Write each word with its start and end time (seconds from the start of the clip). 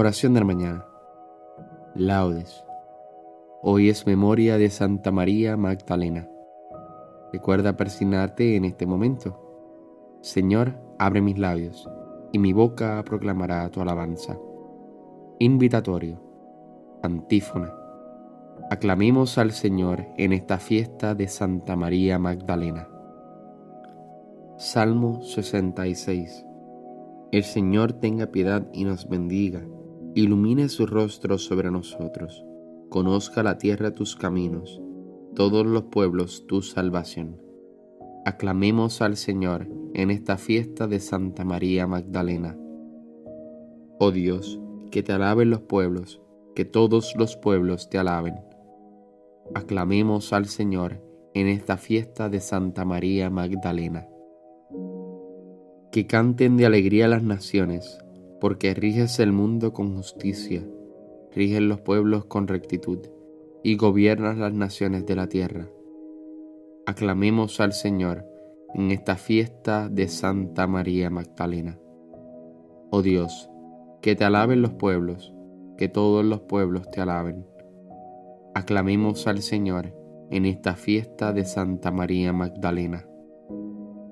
Oración 0.00 0.32
de 0.32 0.40
la 0.40 0.46
mañana. 0.46 0.86
Laudes. 1.94 2.64
Hoy 3.62 3.90
es 3.90 4.06
memoria 4.06 4.56
de 4.56 4.70
Santa 4.70 5.10
María 5.10 5.58
Magdalena. 5.58 6.26
Recuerda 7.34 7.76
persignarte 7.76 8.56
en 8.56 8.64
este 8.64 8.86
momento. 8.86 10.18
Señor, 10.22 10.80
abre 10.98 11.20
mis 11.20 11.38
labios, 11.38 11.86
y 12.32 12.38
mi 12.38 12.54
boca 12.54 13.04
proclamará 13.04 13.68
tu 13.68 13.82
alabanza. 13.82 14.38
Invitatorio. 15.38 16.18
Antífona. 17.02 17.70
Aclamemos 18.70 19.36
al 19.36 19.52
Señor 19.52 20.06
en 20.16 20.32
esta 20.32 20.56
fiesta 20.56 21.14
de 21.14 21.28
Santa 21.28 21.76
María 21.76 22.18
Magdalena. 22.18 22.88
Salmo 24.56 25.20
66. 25.20 26.46
El 27.32 27.44
Señor 27.44 27.92
tenga 27.92 28.28
piedad 28.28 28.66
y 28.72 28.84
nos 28.84 29.06
bendiga 29.06 29.60
ilumine 30.14 30.68
su 30.68 30.86
rostro 30.86 31.38
sobre 31.38 31.70
nosotros, 31.70 32.44
conozca 32.88 33.42
la 33.42 33.58
tierra 33.58 33.92
tus 33.92 34.16
caminos, 34.16 34.80
todos 35.34 35.64
los 35.64 35.84
pueblos 35.84 36.46
tu 36.46 36.62
salvación. 36.62 37.40
Aclamemos 38.24 39.02
al 39.02 39.16
Señor 39.16 39.68
en 39.94 40.10
esta 40.10 40.36
fiesta 40.36 40.86
de 40.86 41.00
Santa 41.00 41.44
María 41.44 41.86
Magdalena. 41.86 42.58
Oh 43.98 44.10
Dios, 44.10 44.60
que 44.90 45.02
te 45.02 45.12
alaben 45.12 45.50
los 45.50 45.60
pueblos, 45.60 46.20
que 46.54 46.64
todos 46.64 47.14
los 47.16 47.36
pueblos 47.36 47.88
te 47.88 47.98
alaben. 47.98 48.34
Aclamemos 49.54 50.32
al 50.32 50.46
Señor 50.46 51.02
en 51.34 51.46
esta 51.46 51.76
fiesta 51.76 52.28
de 52.28 52.40
Santa 52.40 52.84
María 52.84 53.30
Magdalena. 53.30 54.08
Que 55.92 56.06
canten 56.06 56.56
de 56.56 56.66
alegría 56.66 57.08
las 57.08 57.22
naciones, 57.22 57.98
porque 58.40 58.74
riges 58.74 59.20
el 59.20 59.32
mundo 59.32 59.72
con 59.72 59.94
justicia, 59.94 60.66
riges 61.32 61.60
los 61.60 61.80
pueblos 61.80 62.24
con 62.24 62.48
rectitud, 62.48 62.98
y 63.62 63.76
gobiernas 63.76 64.38
las 64.38 64.52
naciones 64.52 65.06
de 65.06 65.16
la 65.16 65.28
tierra. 65.28 65.68
Aclamemos 66.86 67.60
al 67.60 67.72
Señor 67.72 68.26
en 68.74 68.90
esta 68.90 69.16
fiesta 69.16 69.88
de 69.88 70.08
Santa 70.08 70.66
María 70.66 71.10
Magdalena. 71.10 71.78
Oh 72.90 73.02
Dios, 73.02 73.50
que 74.00 74.16
te 74.16 74.24
alaben 74.24 74.62
los 74.62 74.72
pueblos, 74.72 75.34
que 75.76 75.88
todos 75.88 76.24
los 76.24 76.40
pueblos 76.40 76.90
te 76.90 77.00
alaben. 77.00 77.46
Aclamemos 78.54 79.26
al 79.26 79.42
Señor 79.42 79.94
en 80.30 80.46
esta 80.46 80.74
fiesta 80.74 81.32
de 81.32 81.44
Santa 81.44 81.90
María 81.90 82.32
Magdalena. 82.32 83.06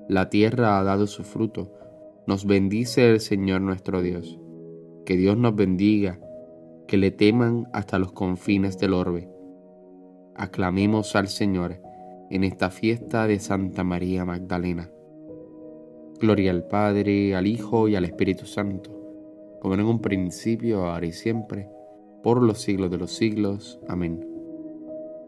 La 0.07 0.29
tierra 0.29 0.79
ha 0.79 0.83
dado 0.83 1.07
su 1.07 1.23
fruto, 1.23 1.73
nos 2.27 2.45
bendice 2.45 3.09
el 3.09 3.19
Señor 3.19 3.61
nuestro 3.61 4.01
Dios. 4.01 4.39
Que 5.05 5.17
Dios 5.17 5.37
nos 5.37 5.55
bendiga, 5.55 6.19
que 6.87 6.97
le 6.97 7.11
teman 7.11 7.67
hasta 7.73 7.99
los 7.99 8.11
confines 8.11 8.77
del 8.77 8.93
orbe. 8.93 9.29
Aclamemos 10.35 11.15
al 11.15 11.27
Señor 11.27 11.81
en 12.29 12.43
esta 12.43 12.69
fiesta 12.69 13.27
de 13.27 13.39
Santa 13.39 13.83
María 13.83 14.25
Magdalena. 14.25 14.89
Gloria 16.19 16.51
al 16.51 16.67
Padre, 16.67 17.35
al 17.35 17.47
Hijo 17.47 17.87
y 17.87 17.95
al 17.95 18.05
Espíritu 18.05 18.45
Santo, 18.45 18.91
como 19.61 19.73
en 19.73 19.81
un 19.81 20.01
principio, 20.01 20.85
ahora 20.85 21.05
y 21.05 21.13
siempre, 21.13 21.69
por 22.21 22.41
los 22.41 22.59
siglos 22.59 22.91
de 22.91 22.97
los 22.97 23.11
siglos. 23.11 23.79
Amén. 23.87 24.25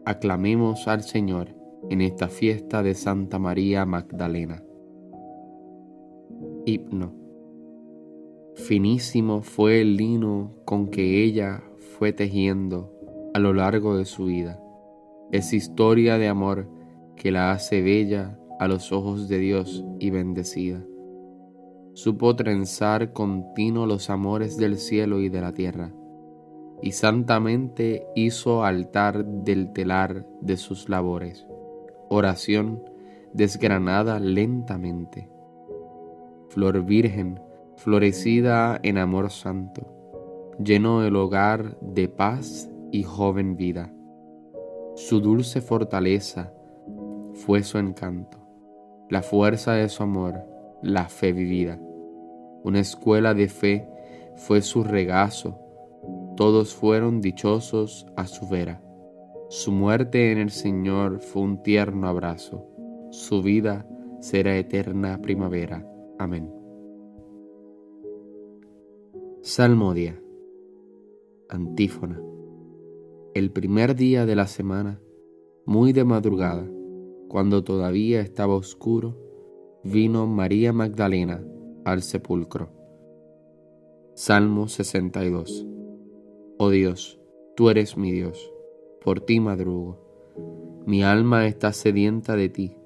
Aclamemos 0.04 0.88
al 0.88 1.02
Señor 1.02 1.48
en 1.90 2.00
esta 2.00 2.28
fiesta 2.28 2.82
de 2.82 2.94
Santa 2.94 3.38
María 3.38 3.84
Magdalena. 3.86 4.62
Himno. 6.64 7.12
Finísimo 8.54 9.42
fue 9.42 9.80
el 9.80 9.96
lino 9.96 10.54
con 10.64 10.90
que 10.90 11.24
ella 11.24 11.60
fue 11.98 12.12
tejiendo 12.12 12.92
a 13.34 13.40
lo 13.40 13.52
largo 13.52 13.96
de 13.96 14.04
su 14.04 14.26
vida. 14.26 14.62
Es 15.32 15.52
historia 15.52 16.18
de 16.18 16.28
amor 16.28 16.68
que 17.16 17.32
la 17.32 17.50
hace 17.50 17.82
bella 17.82 18.38
a 18.60 18.68
los 18.68 18.92
ojos 18.92 19.28
de 19.28 19.38
Dios 19.38 19.84
y 19.98 20.10
bendecida. 20.10 20.84
Supo 21.94 22.36
trenzar 22.36 23.12
continuo 23.12 23.86
los 23.86 24.08
amores 24.08 24.56
del 24.56 24.78
cielo 24.78 25.20
y 25.20 25.30
de 25.30 25.40
la 25.40 25.52
tierra, 25.52 25.92
y 26.80 26.92
santamente 26.92 28.06
hizo 28.14 28.64
altar 28.64 29.24
del 29.24 29.72
telar 29.72 30.26
de 30.40 30.56
sus 30.56 30.88
labores, 30.88 31.44
oración 32.08 32.82
desgranada 33.34 34.20
lentamente 34.20 35.31
flor 36.52 36.84
virgen, 36.84 37.40
florecida 37.76 38.78
en 38.82 38.98
amor 38.98 39.30
santo, 39.30 39.86
lleno 40.62 41.02
el 41.02 41.16
hogar 41.16 41.78
de 41.80 42.08
paz 42.08 42.70
y 42.90 43.04
joven 43.04 43.56
vida. 43.56 43.90
Su 44.94 45.20
dulce 45.20 45.62
fortaleza 45.62 46.52
fue 47.32 47.62
su 47.62 47.78
encanto, 47.78 48.36
la 49.08 49.22
fuerza 49.22 49.72
de 49.72 49.88
su 49.88 50.02
amor, 50.02 50.44
la 50.82 51.08
fe 51.08 51.32
vivida. 51.32 51.80
Una 52.64 52.80
escuela 52.80 53.32
de 53.32 53.48
fe 53.48 53.88
fue 54.36 54.60
su 54.60 54.84
regazo, 54.84 55.58
todos 56.36 56.74
fueron 56.74 57.22
dichosos 57.22 58.06
a 58.14 58.26
su 58.26 58.46
vera. 58.46 58.82
Su 59.48 59.72
muerte 59.72 60.32
en 60.32 60.38
el 60.38 60.50
Señor 60.50 61.20
fue 61.20 61.42
un 61.42 61.62
tierno 61.62 62.08
abrazo, 62.08 62.66
su 63.10 63.42
vida 63.42 63.86
será 64.20 64.56
eterna 64.58 65.18
primavera. 65.22 65.86
Amén. 66.22 66.48
Salmodia. 69.40 70.22
Antífona. 71.48 72.22
El 73.34 73.50
primer 73.50 73.96
día 73.96 74.24
de 74.24 74.36
la 74.36 74.46
semana, 74.46 75.00
muy 75.66 75.92
de 75.92 76.04
madrugada, 76.04 76.64
cuando 77.26 77.64
todavía 77.64 78.20
estaba 78.20 78.54
oscuro, 78.54 79.16
vino 79.82 80.28
María 80.28 80.72
Magdalena 80.72 81.44
al 81.84 82.02
sepulcro. 82.02 82.70
Salmo 84.14 84.68
62. 84.68 85.66
Oh 86.56 86.70
Dios, 86.70 87.18
tú 87.56 87.68
eres 87.68 87.96
mi 87.96 88.12
Dios, 88.12 88.48
por 89.04 89.22
ti 89.22 89.40
madrugo. 89.40 89.98
Mi 90.86 91.02
alma 91.02 91.48
está 91.48 91.72
sedienta 91.72 92.36
de 92.36 92.48
ti, 92.48 92.76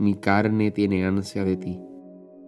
mi 0.00 0.16
carne 0.16 0.72
tiene 0.72 1.04
ansia 1.06 1.44
de 1.44 1.56
ti 1.56 1.80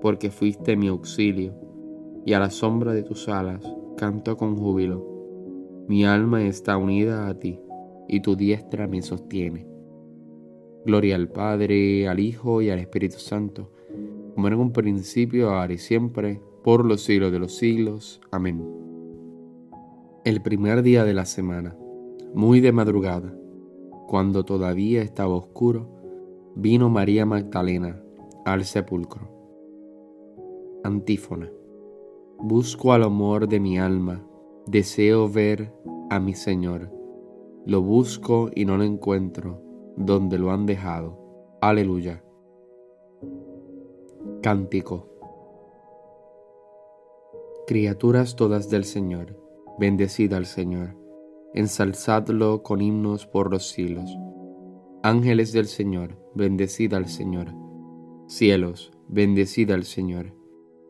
porque 0.00 0.30
fuiste 0.30 0.76
mi 0.76 0.88
auxilio, 0.88 1.54
y 2.24 2.32
a 2.32 2.40
la 2.40 2.50
sombra 2.50 2.92
de 2.92 3.02
tus 3.02 3.28
alas 3.28 3.62
canto 3.96 4.36
con 4.36 4.56
júbilo. 4.56 5.84
Mi 5.88 6.04
alma 6.04 6.42
está 6.44 6.76
unida 6.76 7.28
a 7.28 7.38
ti, 7.38 7.60
y 8.08 8.20
tu 8.20 8.36
diestra 8.36 8.86
me 8.86 9.02
sostiene. 9.02 9.66
Gloria 10.86 11.16
al 11.16 11.28
Padre, 11.28 12.08
al 12.08 12.18
Hijo 12.20 12.62
y 12.62 12.70
al 12.70 12.78
Espíritu 12.78 13.18
Santo, 13.18 13.72
como 14.34 14.48
en 14.48 14.54
un 14.54 14.72
principio, 14.72 15.50
ahora 15.50 15.74
y 15.74 15.78
siempre, 15.78 16.40
por 16.64 16.84
los 16.84 17.02
siglos 17.02 17.32
de 17.32 17.38
los 17.38 17.56
siglos. 17.56 18.20
Amén. 18.30 18.64
El 20.24 20.40
primer 20.40 20.82
día 20.82 21.04
de 21.04 21.14
la 21.14 21.26
semana, 21.26 21.76
muy 22.34 22.60
de 22.60 22.72
madrugada, 22.72 23.34
cuando 24.06 24.44
todavía 24.44 25.02
estaba 25.02 25.34
oscuro, 25.34 25.88
vino 26.54 26.88
María 26.88 27.26
Magdalena 27.26 28.02
al 28.44 28.64
sepulcro 28.64 29.29
Antífona. 30.82 31.50
Busco 32.38 32.94
al 32.94 33.02
amor 33.02 33.48
de 33.48 33.60
mi 33.60 33.78
alma, 33.78 34.26
deseo 34.66 35.28
ver 35.28 35.74
a 36.08 36.18
mi 36.20 36.32
Señor. 36.32 36.90
Lo 37.66 37.82
busco 37.82 38.50
y 38.54 38.64
no 38.64 38.78
lo 38.78 38.84
encuentro, 38.84 39.62
donde 39.98 40.38
lo 40.38 40.50
han 40.50 40.64
dejado. 40.64 41.18
Aleluya. 41.60 42.24
Cántico. 44.42 45.06
Criaturas 47.66 48.34
todas 48.34 48.70
del 48.70 48.84
Señor, 48.84 49.36
bendecid 49.78 50.32
al 50.32 50.46
Señor, 50.46 50.96
ensalzadlo 51.52 52.62
con 52.62 52.80
himnos 52.80 53.26
por 53.26 53.50
los 53.50 53.68
siglos. 53.68 54.10
Ángeles 55.02 55.52
del 55.52 55.66
Señor, 55.66 56.16
bendecid 56.34 56.94
al 56.94 57.06
Señor. 57.06 57.48
Cielos, 58.28 58.92
bendecid 59.08 59.70
al 59.72 59.84
Señor 59.84 60.39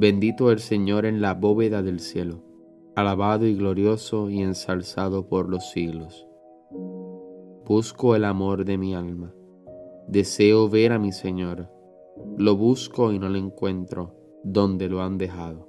Bendito 0.00 0.52
el 0.52 0.60
Señor 0.60 1.06
en 1.06 1.20
la 1.20 1.34
bóveda 1.34 1.82
del 1.82 1.98
cielo 1.98 2.44
alabado 2.94 3.46
y 3.46 3.56
glorioso 3.56 4.30
y 4.30 4.42
ensalzado 4.42 5.28
por 5.28 5.48
los 5.48 5.70
siglos. 5.70 6.24
Busco 7.66 8.14
el 8.14 8.24
amor 8.24 8.64
de 8.64 8.78
mi 8.78 8.94
alma, 8.94 9.34
deseo 10.06 10.68
ver 10.68 10.92
a 10.92 11.00
mi 11.00 11.10
Señor, 11.10 11.68
lo 12.36 12.56
busco 12.56 13.10
y 13.10 13.18
no 13.18 13.28
lo 13.28 13.38
encuentro, 13.38 14.14
donde 14.44 14.88
lo 14.88 15.02
han 15.02 15.18
dejado. 15.18 15.68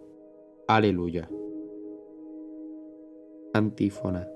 Aleluya. 0.68 1.28
Antífona. 3.56 4.28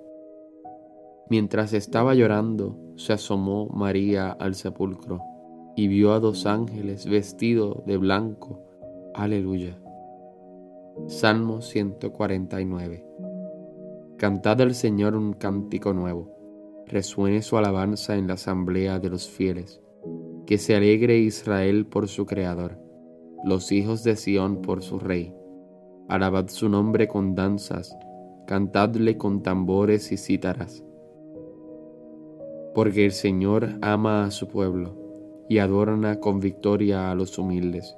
Mientras 1.30 1.72
estaba 1.74 2.16
llorando, 2.16 2.80
se 2.96 3.14
asomó 3.14 3.68
María 3.70 4.32
al 4.32 4.56
sepulcro 4.56 5.20
y 5.76 5.88
vio 5.88 6.14
a 6.14 6.20
dos 6.20 6.48
ángeles 6.48 7.08
vestidos 7.08 7.86
de 7.86 7.98
blanco. 7.98 8.60
Aleluya. 9.14 9.83
Salmo 11.08 11.62
149. 11.62 13.04
Cantad 14.18 14.62
al 14.62 14.76
Señor 14.76 15.16
un 15.16 15.34
cántico 15.34 15.92
nuevo, 15.92 16.32
resuene 16.86 17.42
su 17.42 17.58
alabanza 17.58 18.16
en 18.16 18.28
la 18.28 18.36
asamblea 18.36 19.00
de 19.00 19.10
los 19.10 19.28
fieles, 19.28 19.82
que 20.46 20.60
se 20.60 20.76
alegre 20.76 21.18
Israel 21.18 21.88
por 21.88 22.08
su 22.08 22.28
Creador, 22.28 22.80
los 23.44 23.72
hijos 23.72 24.04
de 24.04 24.16
Sión 24.16 24.62
por 24.62 24.84
su 24.84 25.00
Rey. 25.00 25.34
Alabad 26.10 26.48
su 26.50 26.70
nombre 26.70 27.08
con 27.08 27.34
danzas, 27.34 27.98
cantadle 28.46 29.18
con 29.18 29.42
tambores 29.42 30.12
y 30.12 30.18
cítaras. 30.18 30.86
Porque 32.76 33.04
el 33.04 33.14
Señor 33.14 33.80
ama 33.82 34.26
a 34.26 34.32
su 34.32 34.48
pueblo 34.48 34.96
y 35.50 35.58
adorna 35.58 36.20
con 36.20 36.40
victoria 36.40 37.10
a 37.10 37.16
los 37.16 37.38
humildes 37.40 37.98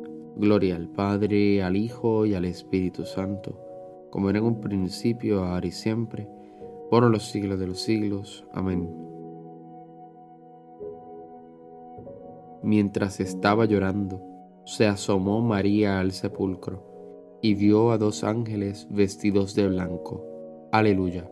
Gloria 0.35 0.75
al 0.75 0.87
Padre, 0.87 1.61
al 1.63 1.75
Hijo 1.75 2.25
y 2.25 2.33
al 2.33 2.45
Espíritu 2.45 3.05
Santo, 3.05 3.59
como 4.09 4.29
era 4.29 4.39
en 4.39 4.45
un 4.45 4.61
principio, 4.61 5.43
ahora 5.43 5.67
y 5.67 5.71
siempre, 5.71 6.27
por 6.89 7.03
los 7.09 7.29
siglos 7.29 7.59
de 7.59 7.67
los 7.67 7.81
siglos. 7.81 8.45
Amén. 8.53 8.89
Mientras 12.63 13.19
estaba 13.19 13.65
llorando, 13.65 14.21
se 14.65 14.85
asomó 14.87 15.41
María 15.41 15.99
al 15.99 16.11
sepulcro 16.11 17.39
y 17.41 17.55
vio 17.55 17.91
a 17.91 17.97
dos 17.97 18.23
ángeles 18.23 18.87
vestidos 18.89 19.55
de 19.55 19.67
blanco. 19.67 20.23
Aleluya. 20.71 21.29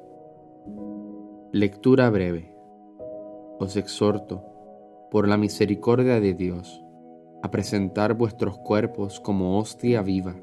Lectura 1.51 2.09
breve. 2.09 2.55
Os 3.59 3.75
exhorto, 3.75 4.43
por 5.11 5.27
la 5.27 5.37
misericordia 5.37 6.19
de 6.19 6.33
Dios, 6.33 6.83
a 7.41 7.51
presentar 7.51 8.13
vuestros 8.15 8.57
cuerpos 8.59 9.19
como 9.19 9.59
hostia 9.59 10.01
viva, 10.01 10.35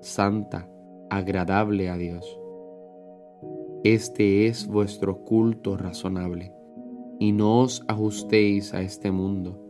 santa, 0.00 0.68
agradable 1.10 1.88
a 1.88 1.96
Dios. 1.96 2.38
Este 3.84 4.46
es 4.46 4.66
vuestro 4.66 5.24
culto 5.24 5.76
razonable, 5.76 6.52
y 7.18 7.32
no 7.32 7.60
os 7.60 7.84
ajustéis 7.88 8.74
a 8.74 8.80
este 8.82 9.10
mundo, 9.10 9.62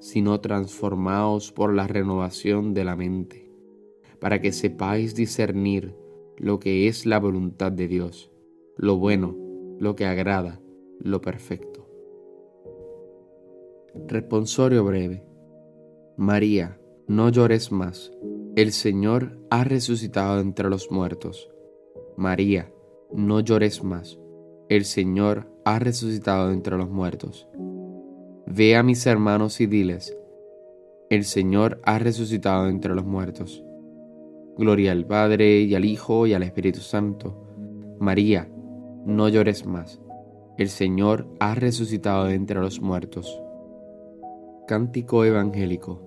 sino 0.00 0.40
transformaos 0.40 1.52
por 1.52 1.74
la 1.74 1.86
renovación 1.86 2.74
de 2.74 2.84
la 2.84 2.96
mente, 2.96 3.50
para 4.20 4.40
que 4.40 4.52
sepáis 4.52 5.14
discernir 5.14 5.96
lo 6.36 6.58
que 6.58 6.88
es 6.88 7.06
la 7.06 7.18
voluntad 7.18 7.72
de 7.72 7.88
Dios, 7.88 8.30
lo 8.76 8.96
bueno, 8.96 9.36
lo 9.78 9.94
que 9.96 10.06
agrada, 10.06 10.60
lo 10.98 11.20
perfecto. 11.20 11.88
Responsorio 14.06 14.84
breve. 14.84 15.33
María, 16.16 16.78
no 17.08 17.28
llores 17.28 17.72
más, 17.72 18.12
el 18.54 18.70
Señor 18.70 19.36
ha 19.50 19.64
resucitado 19.64 20.40
entre 20.40 20.70
los 20.70 20.92
muertos. 20.92 21.50
María, 22.16 22.72
no 23.12 23.40
llores 23.40 23.82
más, 23.82 24.16
el 24.68 24.84
Señor 24.84 25.50
ha 25.64 25.80
resucitado 25.80 26.52
entre 26.52 26.78
los 26.78 26.88
muertos. 26.88 27.48
Ve 28.46 28.76
a 28.76 28.84
mis 28.84 29.04
hermanos 29.06 29.60
y 29.60 29.66
diles, 29.66 30.16
el 31.10 31.24
Señor 31.24 31.80
ha 31.82 31.98
resucitado 31.98 32.68
entre 32.68 32.94
los 32.94 33.04
muertos. 33.04 33.64
Gloria 34.56 34.92
al 34.92 35.06
Padre 35.06 35.62
y 35.62 35.74
al 35.74 35.84
Hijo 35.84 36.28
y 36.28 36.34
al 36.34 36.44
Espíritu 36.44 36.78
Santo. 36.78 37.96
María, 37.98 38.48
no 39.04 39.28
llores 39.28 39.66
más, 39.66 40.00
el 40.58 40.68
Señor 40.68 41.26
ha 41.40 41.56
resucitado 41.56 42.28
entre 42.30 42.60
los 42.60 42.80
muertos. 42.80 43.40
Cántico 44.66 45.26
Evangélico, 45.26 46.00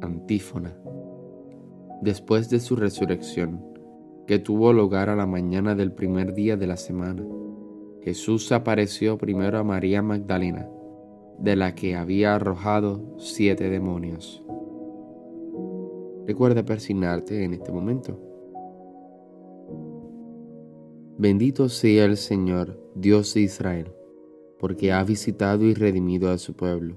antífona. 0.00 0.76
Después 2.00 2.50
de 2.50 2.58
su 2.58 2.74
resurrección, 2.74 3.64
que 4.26 4.40
tuvo 4.40 4.72
lugar 4.72 5.08
a 5.08 5.14
la 5.14 5.24
mañana 5.24 5.76
del 5.76 5.92
primer 5.92 6.34
día 6.34 6.56
de 6.56 6.66
la 6.66 6.76
semana, 6.76 7.24
Jesús 8.00 8.50
apareció 8.50 9.18
primero 9.18 9.56
a 9.56 9.62
María 9.62 10.02
Magdalena, 10.02 10.68
de 11.38 11.54
la 11.54 11.76
que 11.76 11.94
había 11.94 12.34
arrojado 12.34 13.14
siete 13.18 13.70
demonios. 13.70 14.42
Recuerda 16.26 16.64
persignarte 16.64 17.44
en 17.44 17.54
este 17.54 17.70
momento. 17.70 18.18
Bendito 21.18 21.68
sea 21.68 22.06
el 22.06 22.16
Señor, 22.16 22.82
Dios 22.96 23.32
de 23.34 23.42
Israel, 23.42 23.92
porque 24.58 24.90
ha 24.90 25.04
visitado 25.04 25.62
y 25.62 25.74
redimido 25.74 26.32
a 26.32 26.38
su 26.38 26.54
pueblo, 26.54 26.96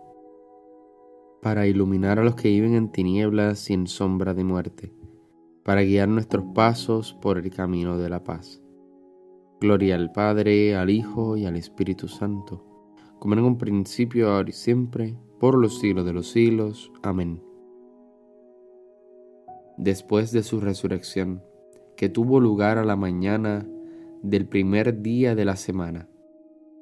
para 1.41 1.67
iluminar 1.67 2.19
a 2.19 2.23
los 2.23 2.35
que 2.35 2.49
viven 2.49 2.75
en 2.75 2.91
tinieblas 2.91 3.69
y 3.69 3.73
en 3.73 3.87
sombra 3.87 4.33
de 4.33 4.43
muerte, 4.43 4.93
para 5.63 5.83
guiar 5.83 6.07
nuestros 6.07 6.45
pasos 6.53 7.13
por 7.21 7.37
el 7.37 7.49
camino 7.49 7.97
de 7.97 8.09
la 8.09 8.23
paz. 8.23 8.61
Gloria 9.59 9.95
al 9.95 10.11
Padre, 10.11 10.75
al 10.75 10.89
Hijo 10.89 11.37
y 11.37 11.45
al 11.45 11.55
Espíritu 11.55 12.07
Santo, 12.07 12.65
como 13.19 13.33
en 13.33 13.41
un 13.41 13.57
principio, 13.57 14.31
ahora 14.31 14.49
y 14.49 14.53
siempre, 14.53 15.17
por 15.39 15.57
los 15.57 15.79
siglos 15.79 16.05
de 16.05 16.13
los 16.13 16.31
siglos. 16.31 16.91
Amén 17.03 17.41
después 19.81 20.31
de 20.31 20.43
su 20.43 20.59
resurrección, 20.59 21.41
que 21.97 22.07
tuvo 22.07 22.39
lugar 22.39 22.77
a 22.77 22.85
la 22.85 22.95
mañana 22.95 23.67
del 24.21 24.45
primer 24.47 25.01
día 25.01 25.33
de 25.33 25.43
la 25.43 25.55
semana. 25.55 26.07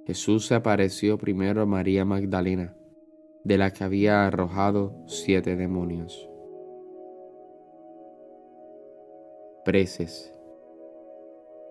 Jesús 0.05 0.47
se 0.47 0.55
apareció 0.55 1.17
primero 1.17 1.61
a 1.61 1.65
María 1.65 2.03
Magdalena, 2.03 2.75
de 3.43 3.57
la 3.57 3.71
que 3.71 3.83
había 3.83 4.25
arrojado 4.25 4.95
siete 5.05 5.55
demonios. 5.55 6.29
Preces. 9.63 10.33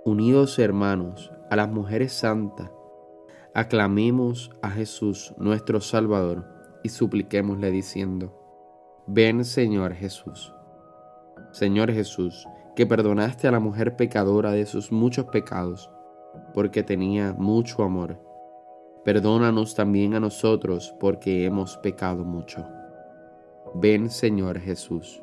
Unidos 0.04 0.58
hermanos 0.58 1.32
a 1.50 1.56
las 1.56 1.68
mujeres 1.68 2.12
santas, 2.12 2.70
aclamemos 3.54 4.50
a 4.62 4.70
Jesús 4.70 5.34
nuestro 5.38 5.80
Salvador 5.80 6.46
y 6.82 6.90
supliquémosle 6.90 7.70
diciendo, 7.70 8.34
Ven 9.06 9.44
Señor 9.44 9.94
Jesús. 9.94 10.54
Señor 11.50 11.92
Jesús, 11.92 12.46
que 12.76 12.86
perdonaste 12.86 13.48
a 13.48 13.50
la 13.50 13.58
mujer 13.58 13.96
pecadora 13.96 14.52
de 14.52 14.66
sus 14.66 14.92
muchos 14.92 15.26
pecados, 15.26 15.90
porque 16.54 16.82
tenía 16.82 17.32
mucho 17.32 17.82
amor. 17.82 18.27
Perdónanos 19.08 19.74
también 19.74 20.12
a 20.12 20.20
nosotros, 20.20 20.94
porque 21.00 21.46
hemos 21.46 21.78
pecado 21.78 22.26
mucho. 22.26 22.66
Ven, 23.74 24.10
Señor 24.10 24.60
Jesús. 24.60 25.22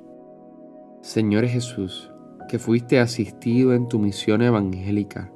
Señor 1.01 1.45
Jesús, 1.45 2.11
que 2.49 2.57
fuiste 2.57 2.99
asistido 2.99 3.75
en 3.75 3.87
tu 3.87 3.99
misión 3.99 4.41
evangélica 4.41 5.31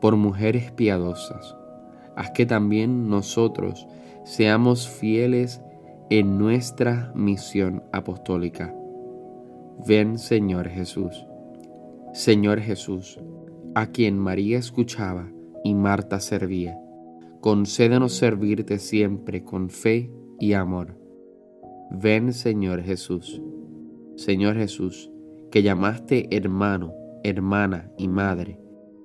por 0.00 0.16
mujeres 0.16 0.72
piadosas, 0.72 1.54
haz 2.16 2.32
que 2.32 2.46
también 2.46 3.08
nosotros 3.08 3.86
seamos 4.24 4.88
fieles 4.88 5.62
en 6.10 6.36
nuestra 6.36 7.12
misión 7.14 7.84
apostólica 7.92 8.74
Ven 9.86 10.18
Señor 10.18 10.68
Jesús. 10.68 11.28
Señor 12.12 12.58
Jesús, 12.58 13.20
a 13.76 13.86
quien 13.86 14.18
María 14.18 14.58
escuchaba 14.58 15.28
y 15.62 15.74
Marta 15.74 16.18
servía, 16.18 16.76
concédenos 17.44 18.14
servirte 18.14 18.78
siempre 18.78 19.44
con 19.44 19.68
fe 19.68 20.10
y 20.40 20.54
amor. 20.54 20.98
Ven 21.90 22.32
Señor 22.32 22.80
Jesús. 22.80 23.42
Señor 24.16 24.56
Jesús, 24.56 25.10
que 25.50 25.62
llamaste 25.62 26.34
hermano, 26.34 26.94
hermana 27.22 27.92
y 27.98 28.08
madre 28.08 28.58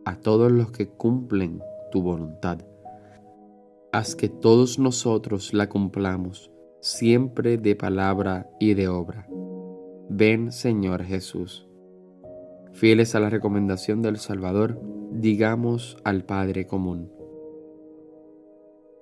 a 0.05 0.15
todos 0.15 0.49
los 0.53 0.71
que 0.71 0.87
cumplen 0.87 1.61
tu 1.91 2.01
voluntad. 2.01 2.59
Haz 3.91 4.15
que 4.15 4.29
todos 4.29 4.79
nosotros 4.79 5.53
la 5.53 5.67
cumplamos, 5.67 6.49
siempre 6.79 7.57
de 7.57 7.75
palabra 7.75 8.49
y 8.57 8.73
de 8.73 8.87
obra 8.87 9.27
Ven 10.07 10.53
Señor 10.53 11.03
Jesús. 11.03 11.67
Fieles 12.71 13.15
a 13.15 13.19
la 13.19 13.29
recomendación 13.29 14.01
del 14.01 14.15
Salvador, 14.15 14.81
digamos 15.11 15.97
al 16.05 16.23
Padre 16.23 16.67
común. 16.67 17.18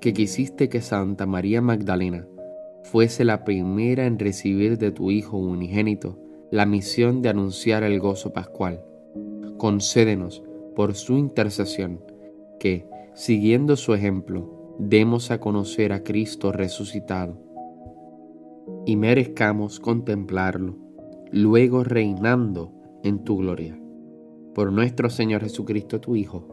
que 0.00 0.12
quisiste 0.12 0.68
que 0.68 0.80
Santa 0.80 1.26
María 1.26 1.60
Magdalena 1.60 2.26
fuese 2.82 3.24
la 3.24 3.44
primera 3.44 4.06
en 4.06 4.18
recibir 4.18 4.78
de 4.78 4.92
tu 4.92 5.10
Hijo 5.10 5.36
unigénito 5.36 6.18
la 6.50 6.66
misión 6.66 7.20
de 7.20 7.28
anunciar 7.28 7.82
el 7.82 8.00
gozo 8.00 8.32
pascual, 8.32 8.82
concédenos 9.58 10.42
por 10.74 10.94
su 10.94 11.18
intercesión 11.18 12.00
que, 12.58 12.88
siguiendo 13.14 13.76
su 13.76 13.92
ejemplo, 13.92 14.76
demos 14.78 15.30
a 15.30 15.40
conocer 15.40 15.92
a 15.92 16.02
Cristo 16.02 16.52
resucitado 16.52 17.36
y 18.86 18.96
merezcamos 18.96 19.80
contemplarlo, 19.80 20.76
luego 21.30 21.84
reinando 21.84 22.72
en 23.02 23.24
tu 23.24 23.38
gloria. 23.38 23.78
Por 24.54 24.72
nuestro 24.72 25.10
Señor 25.10 25.42
Jesucristo, 25.42 26.00
tu 26.00 26.16
Hijo. 26.16 26.48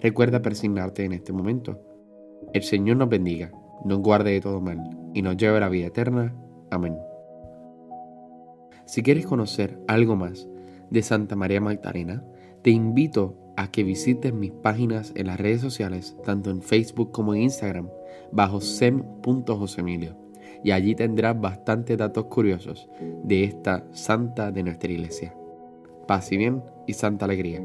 Recuerda 0.00 0.42
persignarte 0.42 1.04
en 1.04 1.12
este 1.12 1.32
momento. 1.32 1.93
El 2.52 2.62
Señor 2.62 2.96
nos 2.96 3.08
bendiga, 3.08 3.52
nos 3.84 3.98
guarde 4.00 4.32
de 4.32 4.40
todo 4.40 4.60
mal 4.60 4.78
y 5.12 5.22
nos 5.22 5.36
lleve 5.36 5.56
a 5.56 5.60
la 5.60 5.68
vida 5.68 5.86
eterna. 5.86 6.34
Amén. 6.70 6.96
Si 8.84 9.02
quieres 9.02 9.26
conocer 9.26 9.78
algo 9.88 10.16
más 10.16 10.48
de 10.90 11.02
Santa 11.02 11.36
María 11.36 11.60
Magdalena, 11.60 12.22
te 12.62 12.70
invito 12.70 13.36
a 13.56 13.70
que 13.70 13.84
visites 13.84 14.32
mis 14.32 14.50
páginas 14.50 15.12
en 15.14 15.28
las 15.28 15.40
redes 15.40 15.60
sociales, 15.60 16.16
tanto 16.24 16.50
en 16.50 16.62
Facebook 16.62 17.12
como 17.12 17.34
en 17.34 17.42
Instagram, 17.42 17.88
bajo 18.32 18.60
sem.josemilio. 18.60 20.16
Y 20.62 20.70
allí 20.70 20.94
tendrás 20.94 21.40
bastantes 21.40 21.98
datos 21.98 22.26
curiosos 22.26 22.88
de 23.22 23.44
esta 23.44 23.84
santa 23.92 24.50
de 24.50 24.62
nuestra 24.62 24.90
iglesia 24.90 25.34
paz 26.04 26.30
y 26.32 26.36
bien 26.36 26.62
y 26.86 26.92
santa 26.92 27.24
alegría. 27.24 27.62